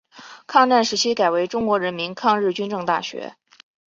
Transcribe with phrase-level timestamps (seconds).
[0.47, 3.35] 抗战时期改为中国人民抗日军政大学。